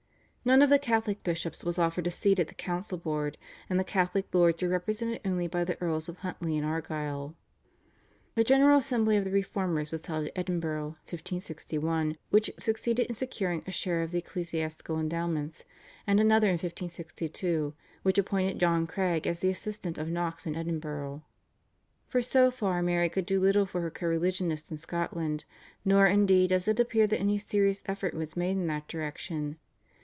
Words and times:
None 0.43 0.63
of 0.63 0.71
the 0.71 0.79
Catholic 0.79 1.21
bishops 1.23 1.63
was 1.63 1.77
offered 1.77 2.07
a 2.07 2.09
seat 2.11 2.39
at 2.39 2.47
the 2.47 2.55
council 2.55 2.97
board, 2.97 3.37
and 3.69 3.79
the 3.79 3.83
Catholic 3.83 4.25
lords 4.33 4.63
were 4.63 4.69
represented 4.69 5.21
only 5.23 5.45
by 5.47 5.63
the 5.63 5.79
Earls 5.79 6.09
of 6.09 6.17
Huntly 6.17 6.57
and 6.57 6.65
Argyll. 6.65 7.35
A 8.35 8.43
general 8.43 8.79
assembly 8.79 9.17
of 9.17 9.23
the 9.23 9.29
Reformers 9.29 9.91
was 9.91 10.03
held 10.03 10.25
at 10.25 10.31
Edinburgh 10.35 10.95
(1561), 11.11 12.17
which 12.31 12.49
succeeded 12.57 13.05
in 13.05 13.13
securing 13.13 13.63
a 13.67 13.71
share 13.71 14.01
of 14.01 14.09
the 14.09 14.17
ecclesiastical 14.17 14.99
endowments, 14.99 15.63
and 16.07 16.19
another 16.19 16.47
in 16.47 16.53
1562, 16.53 17.75
which 18.01 18.17
appointed 18.17 18.59
John 18.59 18.87
Craig 18.87 19.27
as 19.27 19.41
the 19.41 19.51
assistant 19.51 19.99
of 19.99 20.09
Knox 20.09 20.47
in 20.47 20.55
Edinburgh. 20.55 21.21
For 22.07 22.23
so 22.23 22.49
far 22.49 22.81
Mary 22.81 23.09
could 23.09 23.27
do 23.27 23.39
little 23.39 23.67
for 23.67 23.81
her 23.81 23.91
co 23.91 24.07
religionists 24.07 24.71
in 24.71 24.77
Scotland, 24.77 25.45
nor 25.85 26.07
indeed 26.07 26.49
does 26.49 26.67
it 26.67 26.79
appear 26.79 27.05
that 27.05 27.19
any 27.19 27.37
serious 27.37 27.83
effort 27.85 28.15
was 28.15 28.35
made 28.35 28.57
in 28.57 28.65
that 28.65 28.87
direction. 28.87 29.57